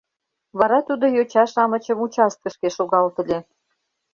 [0.59, 3.39] Вара тудо йоча-шамычым участкышке шогалтыле.